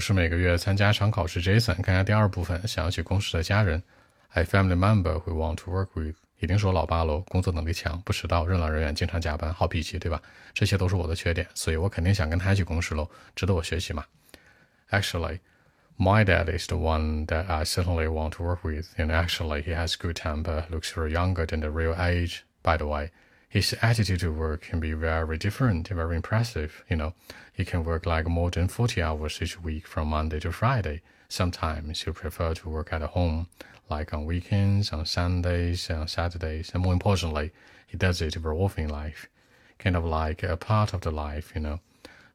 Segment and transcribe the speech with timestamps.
[0.00, 1.40] 是每个月参加一场考试。
[1.42, 3.82] Jason，看下第二部分，想要起公司的家人，
[4.32, 7.20] a family member who want to work with，一定是我老爸喽。
[7.28, 10.20] 工作能力强，不迟到，任劳任怨，经常加班，好脾气，对吧？
[10.54, 14.04] 这些都是我的缺点，所以我肯定想跟他一起共事喽，值得我学习嘛。
[14.90, 15.38] Actually,
[15.98, 19.76] my dad is the one that I certainly want to work with, and actually he
[19.76, 22.40] has good temper, looks very younger than the real age.
[22.62, 23.10] By the way.
[23.50, 26.84] his attitude to work can be very different, and very impressive.
[26.88, 27.14] You know,
[27.52, 31.02] he can work like more than 40 hours each week from Monday to Friday.
[31.28, 33.48] Sometimes he prefer to work at home,
[33.90, 36.70] like on weekends, on Sundays, on Saturdays.
[36.72, 37.50] And more importantly,
[37.88, 39.28] he does it very often in life,
[39.80, 41.80] kind of like a part of the life, you know.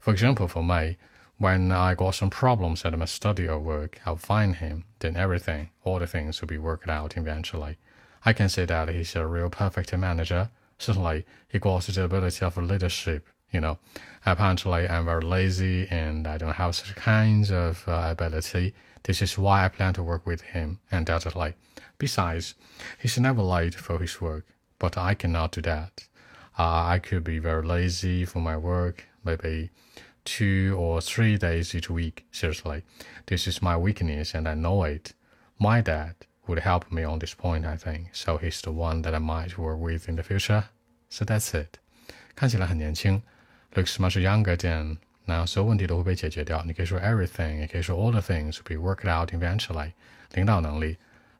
[0.02, 0.98] For example, for me,
[1.38, 5.70] when I got some problems at my study or work, I'll find him, then everything,
[5.86, 7.77] all the things will be worked out eventually.
[8.26, 13.28] I can say that he's a real perfect manager certainly equals the ability of leadership.
[13.52, 13.80] You know,
[14.26, 18.74] apparently I'm very lazy and I don't have such kinds of uh, ability.
[19.04, 21.54] This is why I plan to work with him, undoubtedly.
[21.98, 22.55] Besides,
[22.99, 24.46] he's never late for his work,
[24.80, 26.08] but I cannot do that.
[26.58, 29.70] Uh, I could be very lazy for my work, maybe
[30.26, 32.26] two or three days each week.
[32.32, 32.84] Seriously,
[33.27, 35.14] this is my weakness and I know it.
[35.60, 36.16] My dad
[36.48, 38.10] would help me on this point, I think.
[38.14, 40.66] So he's the one that I might work with in the future.
[41.15, 41.79] So that's it.
[42.35, 43.23] 看起来很年轻，
[43.74, 44.99] looks much younger than。
[45.27, 46.65] 那所有问题都会被解决掉。
[46.65, 49.93] 你可以说 everything，也可以说 all the things will be worked out eventually。
[50.33, 50.96] 领导能力，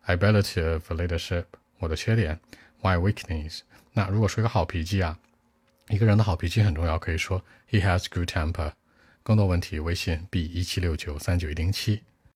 [0.07, 1.45] ability of leadership，
[1.79, 2.39] 我的缺点，
[2.83, 3.61] my weakness。
[3.93, 5.19] 那如果说一个好脾气啊，
[5.89, 8.73] 一个人的好脾气很重要，可以说 he has good temper。
[9.23, 12.03] 更多问题，微信 b 一七六九三九一零七。